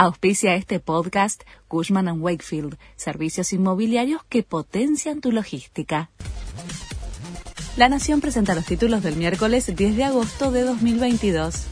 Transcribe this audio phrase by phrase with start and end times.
[0.00, 6.08] Auspicia este podcast Cushman⁇ Wakefield, servicios inmobiliarios que potencian tu logística.
[7.76, 11.64] La Nación presenta los títulos del miércoles 10 de agosto de 2022.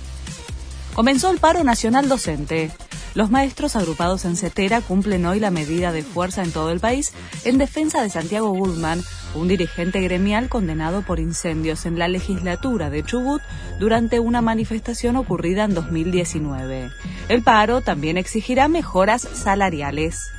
[0.95, 2.73] Comenzó el paro nacional docente.
[3.16, 7.14] Los maestros agrupados en CETERA cumplen hoy la medida de fuerza en todo el país
[7.44, 9.03] en defensa de Santiago Goodman,
[9.35, 13.40] un dirigente gremial condenado por incendios en la legislatura de Chubut
[13.81, 16.91] durante una manifestación ocurrida en 2019.
[17.30, 20.30] El paro también exigirá mejoras salariales.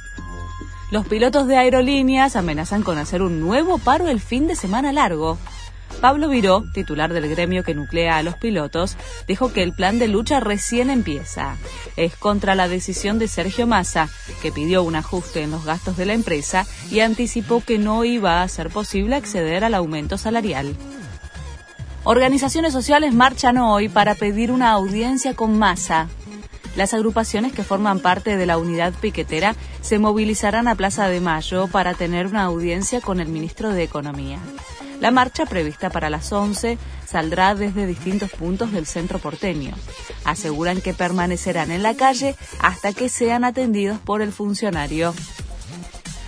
[0.91, 5.39] Los pilotos de aerolíneas amenazan con hacer un nuevo paro el fin de semana largo.
[6.01, 8.97] Pablo Viró, titular del gremio que nuclea a los pilotos,
[9.27, 11.57] dijo que el plan de lucha recién empieza.
[11.95, 14.07] Es contra la decisión de Sergio Massa,
[14.41, 18.43] que pidió un ajuste en los gastos de la empresa y anticipó que no iba
[18.43, 20.75] a ser posible acceder al aumento salarial.
[22.03, 26.07] Organizaciones sociales marchan hoy para pedir una audiencia con Massa.
[26.75, 31.67] Las agrupaciones que forman parte de la unidad piquetera se movilizarán a Plaza de Mayo
[31.67, 34.37] para tener una audiencia con el ministro de Economía.
[34.99, 39.75] La marcha, prevista para las 11, saldrá desde distintos puntos del centro porteño.
[40.23, 45.13] Aseguran que permanecerán en la calle hasta que sean atendidos por el funcionario.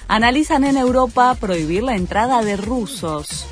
[0.07, 3.47] Analizan en Europa prohibir la entrada de rusos.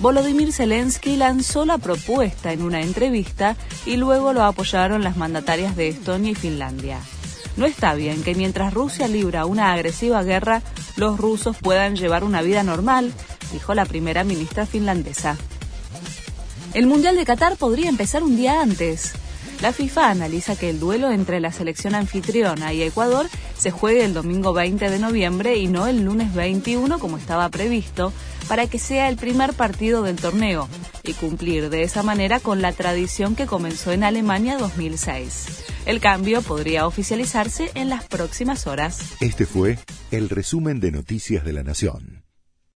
[0.00, 5.88] Volodymyr Zelensky lanzó la propuesta en una entrevista y luego lo apoyaron las mandatarias de
[5.88, 6.98] Estonia y Finlandia.
[7.56, 10.62] No está bien que mientras Rusia libra una agresiva guerra,
[10.96, 13.12] los rusos puedan llevar una vida normal,
[13.52, 15.36] dijo la primera ministra finlandesa.
[16.74, 19.12] El Mundial de Qatar podría empezar un día antes.
[19.62, 24.14] La FIFA analiza que el duelo entre la selección anfitriona y Ecuador se juegue el
[24.14, 28.12] domingo 20 de noviembre y no el lunes 21 como estaba previsto,
[28.46, 30.68] para que sea el primer partido del torneo
[31.02, 35.64] y cumplir de esa manera con la tradición que comenzó en Alemania 2006.
[35.86, 39.00] El cambio podría oficializarse en las próximas horas.
[39.20, 39.78] Este fue
[40.10, 42.27] el resumen de Noticias de la Nación.